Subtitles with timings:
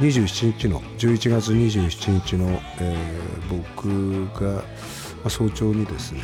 [0.00, 4.64] 27日の11月27日の、えー、僕が、
[5.28, 6.22] 早朝にですね、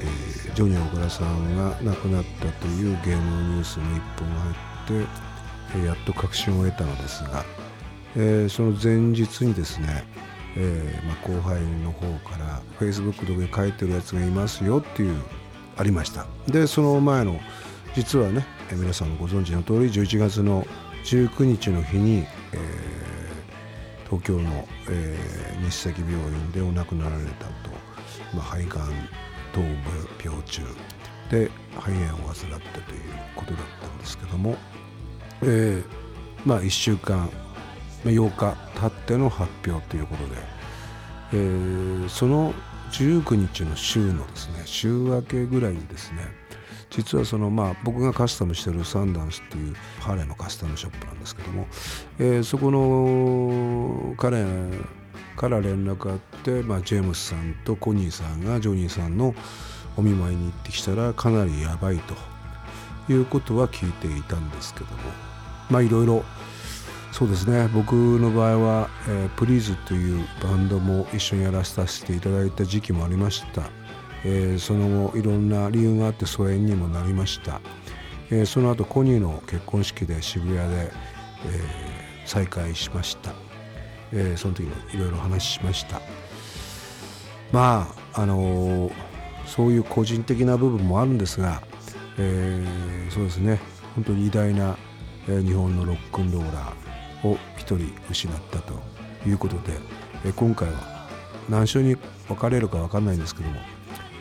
[0.00, 5.08] えー、ジョニー小倉さんが亡くなったという芸能ニュースの一本が入って、
[5.76, 7.44] えー、やっと確信を得たのですが、
[8.16, 10.04] えー、その前日にですね、
[10.56, 15.22] えーまあ、後輩の方からフェイスブックとかに書いてるやつがいますよっていう
[15.76, 16.26] ありました。
[16.48, 17.38] でその前の
[17.94, 20.66] 実はね皆さんもご存知の通り11月の
[21.04, 23.03] 19日の日に、えー、
[24.04, 27.70] 東京の、えー、日赤病院でお亡くなられたと、
[28.34, 28.88] まあ、肺がん
[29.52, 29.68] 頭部
[30.22, 30.62] 病中
[31.30, 33.00] で肺炎を患ったという
[33.34, 34.56] ことだったんですけども、
[35.42, 35.84] えー、
[36.44, 37.30] まあ1週間
[38.04, 40.36] 8日経っての発表ということで、
[41.32, 42.52] えー、その
[42.92, 46.43] 19日の週のですね週明けぐらいにですね
[46.96, 51.66] 実はそのまあ僕がカスタムしてるサンダンスっていうハーレーのカスタムショップなんですけども、
[52.18, 54.44] えー、そこの彼
[55.36, 59.34] から連絡あって、まあ、ジェームスさんとコニーさんがジョニーさんの
[59.96, 62.14] お見舞いに行ってきたらかなりやばいと
[63.12, 64.92] いうことは聞いていたんですけども
[65.70, 66.24] まあいろいろ
[67.10, 67.68] そうですね。
[67.72, 73.62] 僕の場合は、えー、プリーズというバンドも一緒にやらさせていただいた時期もありました、
[74.24, 77.60] えー、その後いろんな理由があって疎遠にもなりました、
[78.30, 80.90] えー、その後コニーの結婚式で渋谷で、
[81.46, 81.84] え
[82.24, 83.34] 再会しました、
[84.12, 86.00] えその時もいろいろ話しました。
[87.52, 88.90] まああの
[89.46, 91.62] そういう個人的な部分もあるんですが、
[92.18, 92.64] え
[93.10, 93.60] そうですね。
[93.94, 94.76] 本当に偉大な、
[95.26, 98.74] 日本のロックンローラーを1人失ったと
[99.26, 99.74] いうことで、
[100.24, 101.08] え今回は
[101.48, 101.96] 何章に
[102.26, 103.60] 分かれるか分かんないんですけども、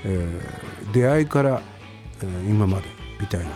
[0.05, 1.61] えー、出会いから、
[2.21, 2.85] えー、今まで
[3.19, 3.51] みたいな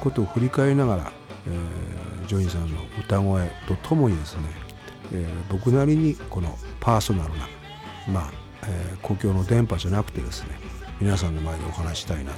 [0.00, 1.12] ことを振り返りながら、
[1.46, 4.42] えー、ジョインさんの歌声とともにですね、
[5.12, 7.48] えー、僕なりにこのパーソナルな
[8.08, 8.32] まあ、
[8.64, 10.58] えー、公共の電波じゃなくてですね
[11.00, 12.32] 皆さんの前でお話したいな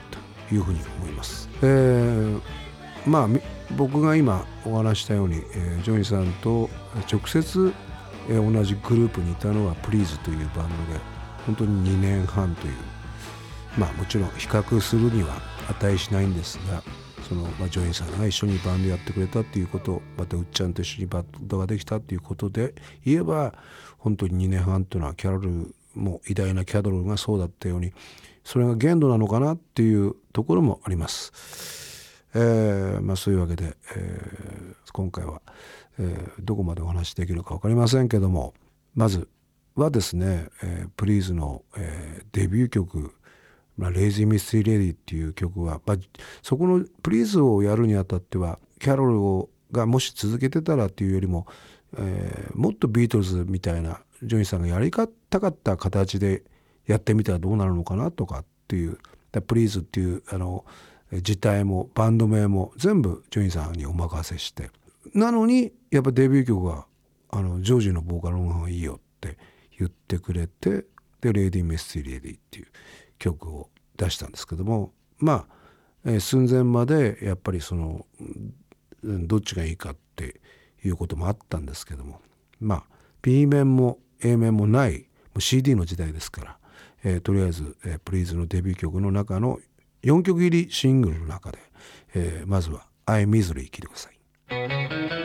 [0.49, 1.49] というふうに思います。
[1.63, 2.41] えー、
[3.07, 3.29] まあ
[3.77, 6.69] 僕が今お話したように、えー、ジョニーさんと
[7.11, 7.73] 直接、
[8.29, 11.01] えー、同じグループにいたのはプリーズというバンドで
[11.47, 12.75] 本当に2年半という
[13.79, 16.83] まあもちろん比較するには値しないんですが
[17.29, 22.75] その、まあ、ジョニーさんが一緒にバンドやってくれたっていうことまたうっちゃんと一緒にバンドができたっていうことで
[23.05, 23.55] 言えば
[23.99, 27.93] 本当に2年半というのはキャロルも偉大なキャロルがそうだったように
[28.45, 32.13] それが限度なのかなっていうところもあります。
[32.35, 35.43] えーまあ、そういうわけで、えー、今回は、
[35.99, 38.55] えー、どこまでお話しできるか分かりませんけども
[38.95, 39.29] まず
[39.75, 43.13] はですね、えー、プリーズの、えー、デビュー曲
[43.77, 45.97] 「まあ、レイジー・ミステリ・レディ」っていう曲は、まあ、
[46.43, 51.47] そこのプリーズをやるにあたってはキャロルをがもし続けてたらっていうよりも、
[51.97, 55.07] えー、もっとビートルズみたいなジョニーさんがやりた
[55.41, 56.43] かった形で
[56.87, 58.99] やってみたらどうなるのかなとかっていう
[59.47, 60.65] 「プリーズ」っていうあの
[61.11, 64.71] 自体もバンド名も全部ジョニーさんにお任せして。
[65.15, 66.87] なのにやっぱデビュー曲が
[67.31, 69.37] あのジョージのボーカルの方がいいよって
[69.79, 70.85] 言ってくれて
[71.21, 72.67] で「レイディ・メスティ・レディ」っていう。
[73.23, 75.47] 曲を出したんですけどもま
[76.05, 78.05] あ、え、寸前までやっぱりその
[79.05, 80.41] どっちがいいかって
[80.85, 82.21] いうこともあったんですけども
[82.61, 82.85] まあ
[83.23, 85.07] B 面も A 面もないも
[85.37, 86.59] う CD の時代ですから、
[87.05, 89.61] えー、とりあえず、えー、プリーズのデビュー曲の中の
[90.03, 91.59] 4曲入りシングルの中で、
[92.15, 95.22] えー、まずは「I Misery」聴いてください。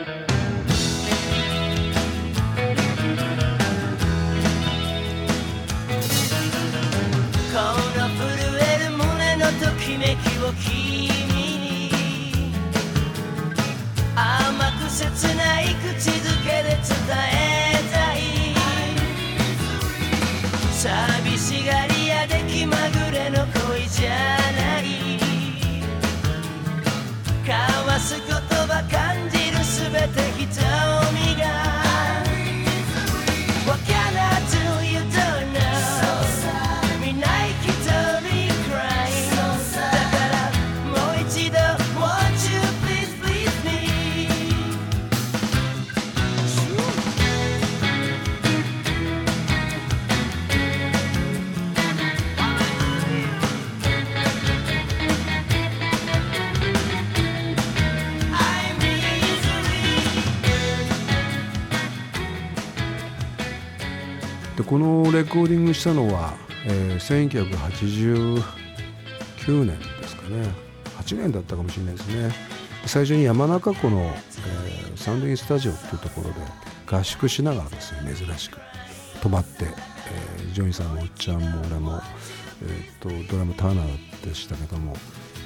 [10.54, 10.87] き
[64.78, 68.40] このレコーディングしたのは、えー、1989
[69.64, 70.48] 年ですかね。
[71.00, 72.30] 8年だったかもしれないですね、
[72.86, 76.34] 最初に山中湖の、えー、サンドインスタジオっていうところで
[76.86, 78.60] 合宿しながらですね珍しく。
[79.20, 82.00] 泊まって、えー、ジョニーさんもおっちゃんも俺も、
[82.62, 84.94] えーと、ドラムターナーでしたけども、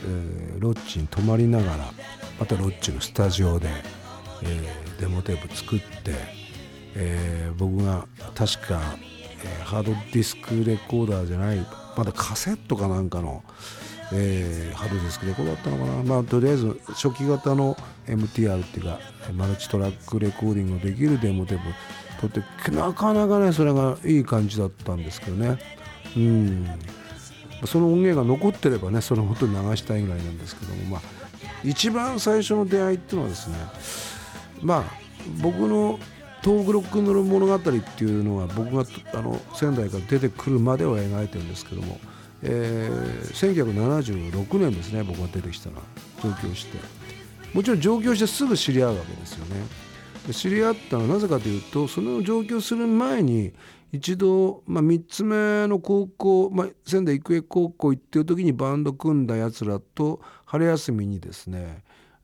[0.04, 1.90] えー、ロッチに泊まりながら
[2.38, 3.70] またロッチのスタジオで、
[4.42, 6.12] えー、デモテープ作って、
[6.96, 8.94] え、僕が確か、
[9.44, 11.66] えー、ハードディスクレコーダーじゃない
[11.96, 13.42] まだカセットかなんかの、
[14.12, 18.98] えー、ハードディスクレコーダーだったのかな、まあ、とりあえず初期型の MTR っていうか
[19.34, 25.58] マルチトラックレコーディングできるデモテープ録ってなかなかねそれがいい感じだったんですけどね。
[26.16, 26.66] うん。
[27.64, 30.84] その音源が残ってればねそのこと流したいぐらいなんですけども。
[30.84, 31.22] まあ
[31.64, 33.56] 一番最初の出会いっていうのはですね
[34.62, 34.84] まあ
[35.40, 35.98] 僕の
[36.42, 37.70] 東北ロックンロール物語って
[38.04, 38.84] いうのは僕が
[39.14, 42.00] あの仙台から出てくるまでを描いてるんですけども、
[42.42, 43.64] えー、
[44.44, 45.82] 1976年ですね僕が出てきたのは
[46.22, 47.02] 上京して。
[47.54, 50.32] もちろん上京してすぐ知り合うわけですよね。
[50.32, 53.52] 知り合ったのはなぜかというとその上京する前に
[53.92, 61.82] 一度、まあ、3つ目の高校、まあ、仙台育英高校行ってる時にバンド組んだやつらと春休みにですね、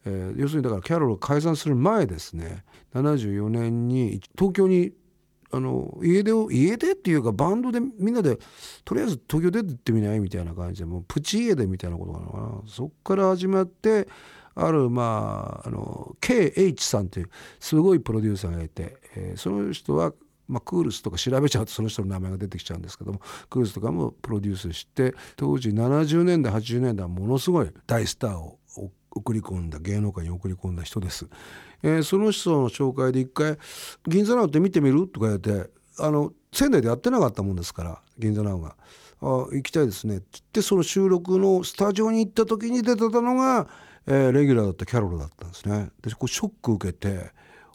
[0.09, 2.65] えー、要するにだからキャロルを解散する前ですね
[2.95, 4.93] 74年に東京に
[5.51, 8.39] あの家出を家出っていうかバンドでみんなで
[8.85, 12.63] とりあえず東京出てってみないみたいな感じでもうプチ家出みたいなことなのかな。
[12.67, 14.09] そっから始まって
[14.55, 20.13] あるまああの KH さんっていうすごいプロデューサーがいて、えー、その人は
[20.49, 23.21] まあ、クールスとか調べちゃうとその人の名前が出てきちゃうんですけども
[23.51, 28.59] クールスとかもプロデュースして当時70年代80年代はものすごい大スターを
[29.11, 31.27] 送り込んだ芸能界に送り込んだ人です。
[31.83, 33.59] えー、その人の紹介で一回
[34.07, 38.77] 「銀座ナウって見てみる?」とか言ってあの仙台でやってなかったもんですから銀座ナウが。
[39.21, 43.67] あ行きたいですねって言ってその収録のスタジオに行った時に出てたのが、
[44.07, 45.91] えー、レギュラーだったキャロルだったんですね。
[46.03, 47.33] でこうショック受けて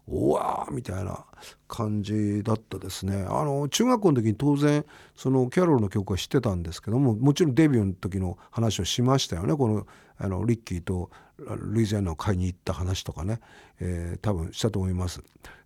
[0.07, 1.25] うわーみたいな
[1.67, 4.85] 感じだったですねあの中学校の時に当然
[5.15, 13.39] そのキャロルの曲は知ってたんですけどももちろんデビューの時の話をしましたよねこのあのリッキーとルイジアナを買いに行った話とかね、
[13.79, 15.21] えー、多分したと思います、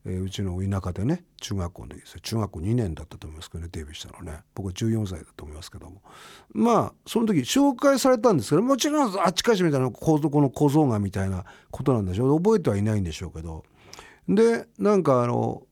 [0.05, 2.19] えー、うちの田舎でね中学校の時です。
[2.21, 4.39] 中学校2年だったと思いますけどねデビューしたのね。
[4.55, 6.01] 僕は14歳だと思いますけども。
[6.53, 12.41] まあその時紹介されたんですけどもちろんあっちかしみたいな構造この小僧がみたいなことなんでしょう。
[12.41, 13.63] 覚えてはいないんでしょうけど。
[14.29, 15.63] でなんかあの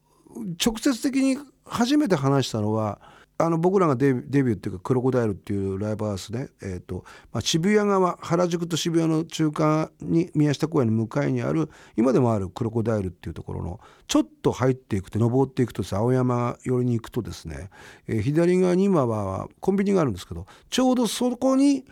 [0.64, 3.00] 直接的に初めて話したのは
[3.38, 7.04] あの僕らがデビューっていうかクロコダイルっていうライブハウスね、えーと
[7.34, 17.70] まあ、渋谷側原宿と渋谷の中間に宮下公園の向かいにある今でもあるクロコダイルっていうところのちょっと入っていくと登っていくと青山寄りに行くとですね、
[18.08, 21.84] えー、左側に今はコンビニがあるんですけどちょうどそこに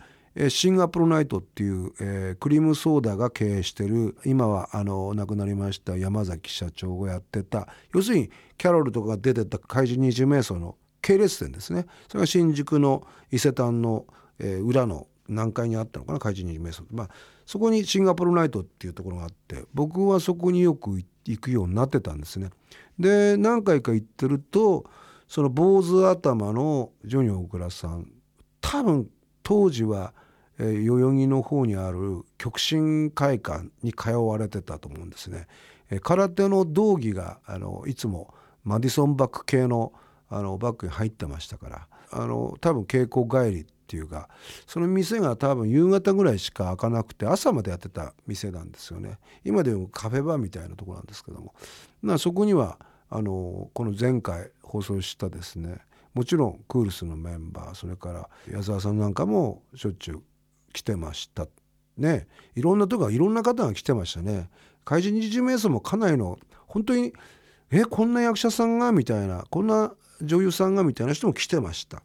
[0.48, 14.06] シンガポールナイトっていう、えー、クリームソーダが経営してる今はあの亡くなりました山崎社長がやってた要するにキャロルとか出てた怪人二十名相の系列店ですねそれが新宿の伊勢丹の、
[14.38, 17.08] えー、裏の何階にあったのかな怪人二十名相まあ
[17.46, 22.50] そこにシンガポールナイトっていうところがあって僕はそこによく行くようになってたんですね。
[22.98, 24.84] で何回か行ってると
[25.28, 28.10] その坊主頭のジョニー大倉さん
[28.60, 29.08] 多分
[29.42, 30.14] 当時は
[30.58, 35.46] えー、代々木の方にある極真会館に通われてたと思うんですね。
[35.90, 38.32] えー、空手の道着があのいつも
[38.62, 39.92] マディソンバッグ系の
[40.28, 44.28] あのバッグに入ってましたからあの多分稽古帰りっていうか
[44.66, 49.18] その店が多分夕方ぐらいしか開かなくて朝までやってた店なんですよね。
[49.44, 51.54] 今でもカフェバーみたいなとこなんですけども。
[52.02, 52.78] まあそこには
[53.10, 55.78] あのこの前回放送したですね
[56.14, 60.22] もちろんクールスのメンバーそれから矢沢さんなんかもしょっちゅう
[60.72, 61.46] 来てました。
[61.96, 62.26] ね
[62.56, 64.48] いろんなとこいろんな方が来てましたね。
[64.84, 67.12] 怪人二十名相もかなりの本当に
[67.70, 69.92] えこんな役者さんがみたいなこんな
[70.22, 72.02] 女優さんがみたいな人も来てました。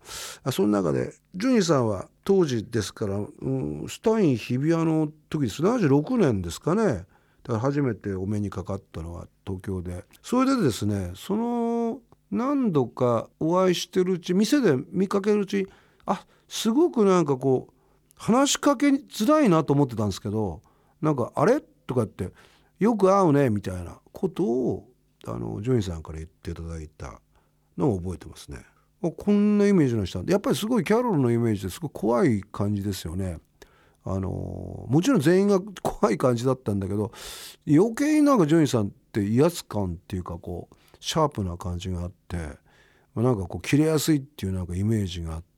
[0.51, 6.85] その中でジュニーさんは当時ですから、うん、スタイン日比谷の時です76年ですかね。
[6.85, 10.05] だから初めてお目にかかったのは東京で。
[10.21, 11.99] それでですねその
[12.31, 15.67] 何度かお会いしてるうち店で見かけるうち
[16.05, 17.73] あすごくなんかこう
[18.15, 20.61] 話しかけづらいなと思ってたんですけど
[21.01, 22.31] なんか「あれ?」とかって
[22.79, 24.89] 「よく会うね」みたいなことを
[25.25, 27.21] あのジョニーさんから言っていただいた。
[27.79, 28.59] のを覚えてますね。
[29.01, 33.39] こんなイメージの人やっぱりすごいキャロルのイメージですごい怖い感じですよね。
[34.03, 34.29] あの
[34.89, 37.11] もちろん全員が 怖い感じだったんだけど
[37.67, 42.37] 余計になんかジョニーさんって威圧感っていうかこうシャープな感じがあって
[43.15, 45.49] なんかこう切れやすいっていうなんかイメージがあって。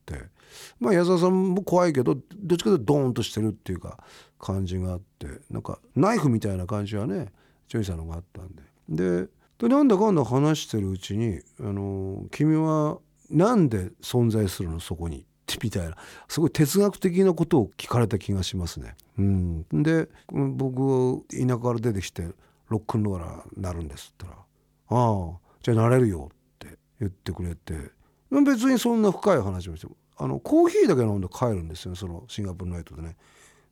[0.80, 4.04] まあ矢沢さんも怖いけどどっちかというとドーンとしてるっていうか
[4.38, 7.32] 感じがあってなんかナイフみたいな感じはね
[7.70, 8.50] ジョニーさんの方があったん
[8.90, 9.30] でで
[9.62, 12.98] でなんだかんだ話してるうちに「あの君は
[13.30, 15.26] なんで存在するのそこに」
[15.62, 15.96] みたいな
[16.28, 18.96] すごい哲学的なことを聞かれた気がしますね。
[19.20, 22.30] うん、で僕田舎から出てきて
[22.70, 27.92] ロックンローラーになるんですって言ったら「ああじゃあなれるよ」って言ってくれて
[28.32, 33.16] 別にそんな深い話もしてあのコーヒーだけ飲んで帰るんですよそのシンガポールナイトでね。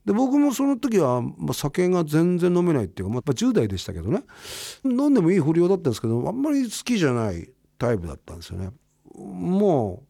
[0.06, 4.24] で僕もその時は、まあ、酒が全然飲めないっていうか、まあ、10代でしたけどね
[4.84, 8.72] 飲んでもいい不良だったんですけどあんまり好きじゃないタイプだったんですよね。
[9.16, 10.04] も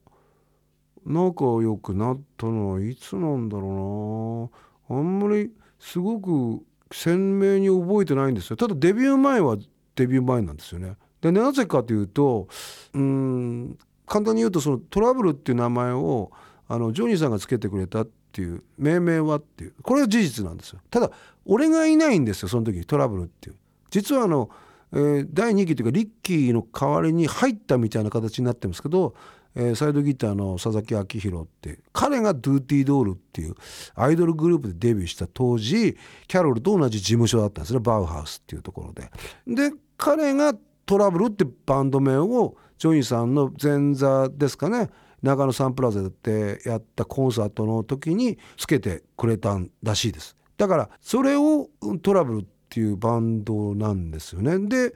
[1.06, 4.52] う仲良くなったのはいつなんだろ
[4.90, 9.58] うなあんまりすごく鮮明に覚えてないんですよただデビュー前は
[9.96, 10.96] デビュー前なんですよね。
[11.22, 12.48] でなぜかというと
[12.94, 16.32] うん簡単に言うとそのトラブルっていう名前を
[16.68, 21.10] あのジョニーさんがつけてくれたっていう命名はっていうこれは事実なんですよただ
[21.46, 23.56] 俺がいないんですよその時トラブルっていう
[23.90, 24.50] 実はあの、
[24.94, 29.16] えー、第2期というかリッキーの代わりに入ったみたいな形になってますけど、
[29.56, 33.56] えー、サイドギターの佐々木明宏って彼がドゥーティードールっていう
[33.96, 39.10] アイドルグループでデビューした当時キャロルと同じ事務所だったんですねバウハウスっていうところで。
[39.48, 40.54] で彼が
[40.86, 44.90] トラブルってバンド名をジョニーさんの前座ですかね
[45.22, 50.36] 長野サンプラザでやったコンサートの時につけてくれたらしいです。
[50.58, 51.70] だからそれを
[52.02, 54.60] トラブルっていうバンドなんですよね。
[54.60, 54.94] で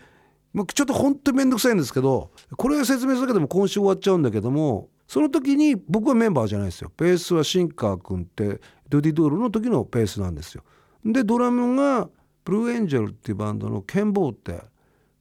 [0.74, 6.92] ちょっと本当に面倒くさいんですけどこれ説明するだけども今週終わっちゃうんだけどもその時に僕はメンバーじゃないですよ。
[6.96, 10.64] ベースはシンカー君ってドゥディドールの時のベースなんですよ。
[11.06, 12.10] でドラムが
[12.46, 14.62] ブルーエンジェルっていうバンドのケンボーって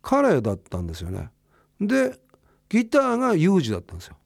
[0.02, 1.30] 彼だったんですよね。
[1.80, 2.18] で
[2.68, 4.16] ギターがユージだったんですよ。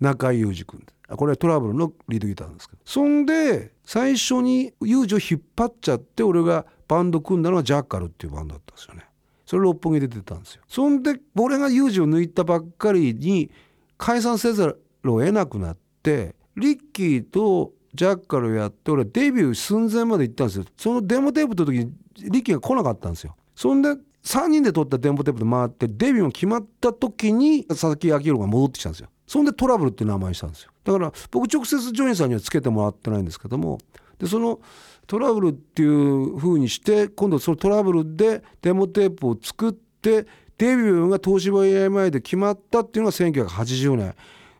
[0.00, 0.84] 中井裕二君。
[1.08, 2.82] これはトラブルのリードギターなんですけど。
[2.84, 9.04] そんで最初にユージを引っ張っちゃって俺がバンド組んだのはジャッカルっていうバンドだったんですよね。
[9.46, 10.62] それ六本木で出てたんですよ。
[10.66, 13.50] そんで俺がユージを抜いたばっかりに
[13.96, 20.64] 解散せざるを得なくなってリッキーとジャッカルやって俺デビュー寸前まで行ったんですよ。
[20.76, 23.36] そのデモテープの時にリッキーが来なかったんですよ。
[23.54, 23.90] そんで
[24.24, 29.08] 3人で撮ったデモテープで回ってデビューが決まった時に佐々木明宏が戻ってきたんですよ。
[29.26, 30.70] そんでトラブルって名前にしたんですよ。
[30.84, 33.78] だから僕直接ジョニーさんにはつけてもらってないんですけども
[34.18, 34.60] でその
[35.06, 40.26] トラブルっていう風にして今度そのトラブルでデモテープを作って
[40.58, 44.14] デビューが東芝 AMI で決まったっていうのが1980年。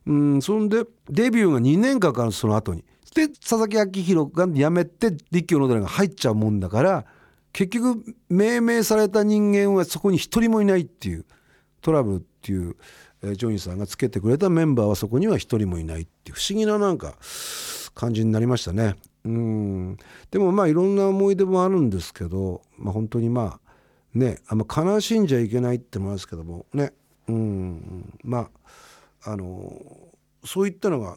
[0.06, 2.85] うんそんでデビューが2年間かかるその後に。
[3.14, 7.06] で佐々木明宏が辞めて立教の寺が入っちゃうもんだから
[7.54, 11.25] 結局命名された人間はそこに一人もいないっていう
[11.80, 12.76] トラブルっていう、
[13.35, 17.14] ジョニーさんがつけてくれたメンバーはそこには一人もいないっていう不思議ななんか
[17.95, 18.97] 感じになりましたね。
[19.25, 19.97] うん。
[20.30, 26.92] でもまあいろんな思い出もあるんですけど、まあ、本当にまあねあんま悲しんじゃいけないって思いますけどもね。
[27.28, 28.18] うん。
[28.23, 28.50] ま
[29.25, 29.73] ああの
[30.45, 31.16] そういったのが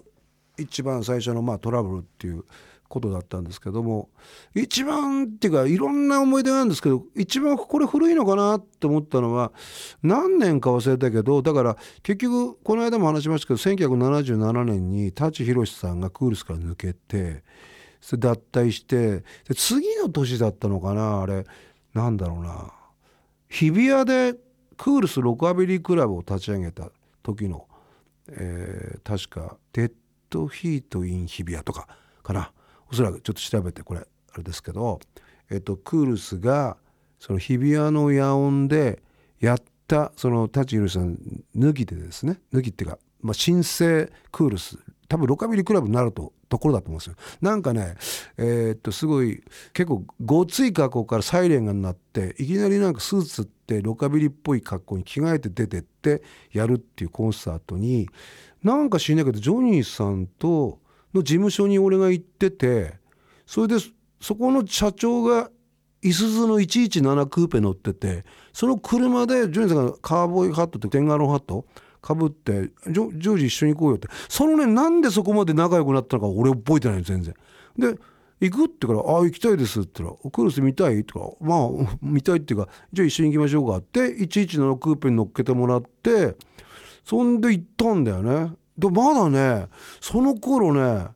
[0.57, 2.45] 一番最初のまあトラブルっていう
[2.89, 4.09] ことだったんですけども
[4.55, 9.51] 一番っていうかいろんな思い出なんですけど一番これ古いのかなって思ったのは
[10.03, 17.43] 何年か忘れたけどだから結局この間も話しましたけど1977年に舘ひろしさんがクールスから抜けて
[18.01, 19.23] 脱退して
[19.55, 21.45] 次の年だったのかなあれ
[21.93, 22.73] なんだろうな。
[23.49, 24.35] 日比谷で
[24.77, 26.89] クールスロカビリークラブを立ち上げた
[27.23, 27.67] 時の、
[28.29, 29.93] えー、確か「Dead
[30.29, 31.87] Heat in 日比谷」とか
[32.23, 32.51] かな。
[32.91, 34.99] おそらくちょっと調べてこれあれですけど、
[35.49, 36.77] えっと、クールスが
[37.19, 39.01] その日比谷の野音で
[39.39, 41.17] やったその舘ひろしさん
[41.55, 44.77] 抜きでですね抜きっていうか、まあ、新生クールス
[45.07, 47.15] 多分ロカビリークラブになるとところだと思うんですよ。
[47.41, 47.95] なんかね
[48.37, 49.43] えー、っとすごい
[49.73, 58.07] 結構ごつい格好からサイレンが鳴っていきなりなんかスーツってロカビリっぽい格好に着替えて出てってやるっていうコンサートに
[58.63, 60.79] なんか知んないけどジョニーさんと
[61.13, 62.93] の事務所に俺が行ってて
[63.45, 63.75] それで
[64.21, 65.49] そこの社長が
[66.01, 68.23] いすゞの117クーペ乗ってて
[68.53, 71.65] その車でジョニーさんがカーボーイハットってテンガロンハット
[72.01, 77.35] かぶってジョージ一緒に行こうよってそのねなんでそこまで仲良くなったのか俺覚えてないの全然。
[77.77, 77.95] で
[78.41, 86.37] 行くってから「ああ行きたいです」って言ったら「クルス見たい?」って言ったら「まあ 見たいっていうかじゃあ一緒に行きましょうか」って117クーペに乗っけてもらって
[87.03, 88.53] そんで行ったんだよね。
[88.79, 89.67] でまだね
[90.01, 91.07] その頃ね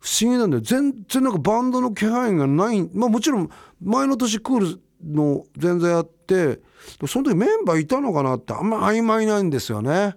[0.00, 0.62] 不思議なんだよ。
[0.62, 2.88] 全然なんかバンドの気配がない。
[2.94, 3.50] まあもちろん
[3.82, 6.60] 前の年クールの全然やって
[7.06, 10.14] その時メンバーいたのかなってあんま曖昧ないんですよね。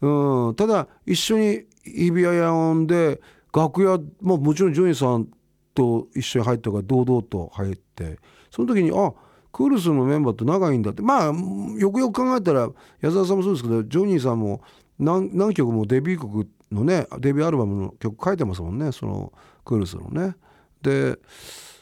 [0.00, 3.20] うん、ただ一緒に日比谷野音で
[3.54, 5.28] 楽屋ももちろんジョニーさん
[5.74, 8.18] と一緒に入ったから堂々と入って
[8.50, 9.12] その時にあ
[9.52, 11.02] クールスのメンバーと仲いいんだって。
[11.02, 11.32] まあ
[11.78, 12.68] よくよく考えたら
[13.00, 14.62] 矢沢さんもそうですけどジョニーさんも
[14.98, 19.32] 何何曲もデビュー曲のねデビューアルバムの曲書いてますもんねその
[19.64, 20.36] クールスのね。
[20.82, 21.18] で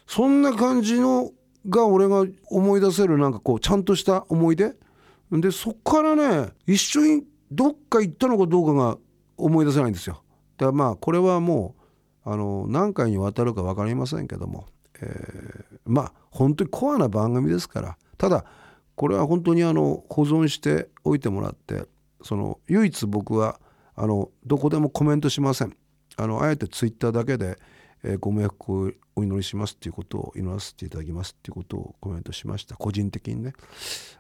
[0.07, 1.31] そんな感じの
[1.69, 4.75] が俺が思い出せるなんかこうちゃんとした思い出
[5.31, 8.99] でそっからね一緒にどっか行ったのかどうかが
[9.37, 10.23] 思い出せないんですよ。
[10.57, 11.75] だからまあこれはも
[12.25, 14.67] うあの何回にわたるか分かりませんけども、
[15.01, 18.45] えー、まあ本当にコアな番組ですからただ
[18.95, 21.85] これは本当にあの保存しておいてもらって
[22.25, 23.61] その唯一僕は
[23.95, 25.77] あのどこでもコメントしません。
[26.17, 27.59] あのあえてツイッターだけで、
[28.03, 32.77] えー、ご迷惑をお祈りしますっていうことを祈らせていただきますっていうことをコメントしました。
[32.77, 33.53] 個人的にね。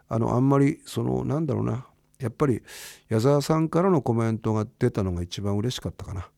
[0.08, 1.86] あのあんまりそのなんだろうな。
[2.20, 2.62] やっぱり
[3.08, 6.28] 矢沢さんからのコメントが出たのが一番嬉しかったかな。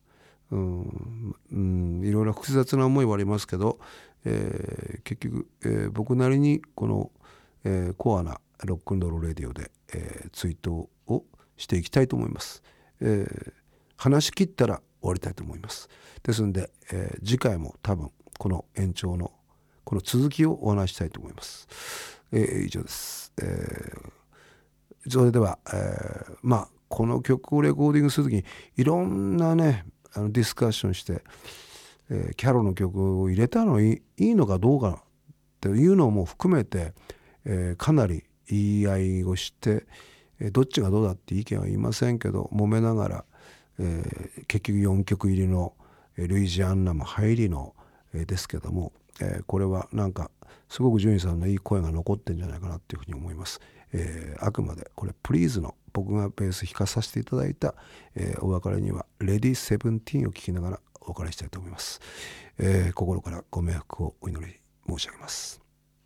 [0.51, 3.79] うん、うん、いろいろ複雑な思いはありますけど、
[4.25, 7.11] えー、結局、えー、僕なりにこの、
[7.65, 10.91] えー、コアなロックンロールレディオで、えー、ツイートを
[11.57, 12.63] していきたいと思います、
[13.01, 13.53] えー、
[13.97, 15.89] 話し切ったら終わりたいと思います。
[16.23, 19.33] ですんで、えー、次回も多分この延長の
[19.85, 21.69] この続きをお話したいと思います、
[22.33, 28.45] えー、以上です、えー、それでは、えー、まあこの曲をレコーディングする時に
[28.77, 29.85] いろんなね
[30.15, 31.23] あのディスカッションして、
[32.11, 35.05] えー、キャロの曲を入れたのいいのかどうかっ
[35.61, 36.93] ていうのも含めて、
[37.45, 39.87] えー、かなり言い合いをして、
[40.41, 43.25] え、どっちがどうだって意見は言いませんけど揉めながら、
[43.79, 45.75] えー、結局4曲入りの
[46.17, 47.75] ルイジアンナも入りの、
[48.15, 50.31] えー、ですけども、えー、これはなんか
[50.69, 53.61] すごくジュニさんのいい声が残ってんじゃないかなっていうふうに思います。
[53.93, 57.75] え、あくまでこれプリーズの僕がベース弾かさせていただいた、
[58.15, 62.01] え、お別れには「レディセブンティーンを聴きながらお別れしたいと思います、
[62.59, 65.61] え、心からご迷惑をお祈り申し上げます。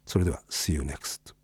[0.04, 1.39] それでは See you next.